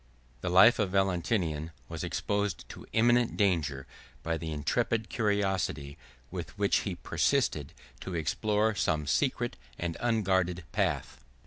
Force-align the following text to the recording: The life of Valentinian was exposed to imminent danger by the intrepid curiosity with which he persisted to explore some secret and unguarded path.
The 0.41 0.49
life 0.49 0.79
of 0.79 0.89
Valentinian 0.89 1.69
was 1.87 2.03
exposed 2.03 2.67
to 2.69 2.87
imminent 2.91 3.37
danger 3.37 3.85
by 4.23 4.35
the 4.35 4.51
intrepid 4.51 5.09
curiosity 5.09 5.95
with 6.31 6.57
which 6.57 6.77
he 6.77 6.95
persisted 6.95 7.71
to 7.99 8.15
explore 8.15 8.73
some 8.73 9.05
secret 9.05 9.57
and 9.77 9.97
unguarded 9.99 10.63
path. 10.71 11.19